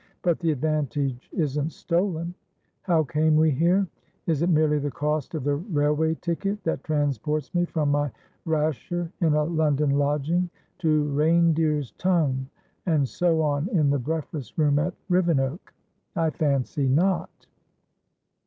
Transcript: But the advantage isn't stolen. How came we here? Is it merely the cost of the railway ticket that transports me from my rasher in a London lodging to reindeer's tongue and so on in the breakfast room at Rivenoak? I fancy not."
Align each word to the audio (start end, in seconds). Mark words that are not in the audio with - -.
But 0.23 0.39
the 0.39 0.49
advantage 0.51 1.29
isn't 1.31 1.71
stolen. 1.71 2.33
How 2.81 3.03
came 3.03 3.35
we 3.35 3.51
here? 3.51 3.85
Is 4.25 4.41
it 4.41 4.49
merely 4.49 4.79
the 4.79 4.89
cost 4.89 5.35
of 5.35 5.43
the 5.43 5.57
railway 5.57 6.15
ticket 6.15 6.63
that 6.63 6.83
transports 6.83 7.53
me 7.53 7.65
from 7.65 7.91
my 7.91 8.11
rasher 8.45 9.11
in 9.21 9.35
a 9.35 9.43
London 9.43 9.91
lodging 9.91 10.49
to 10.79 11.03
reindeer's 11.13 11.91
tongue 11.99 12.47
and 12.87 13.07
so 13.07 13.43
on 13.43 13.67
in 13.69 13.91
the 13.91 13.99
breakfast 13.99 14.57
room 14.57 14.79
at 14.79 14.95
Rivenoak? 15.07 15.71
I 16.15 16.31
fancy 16.31 16.87
not." 16.87 17.45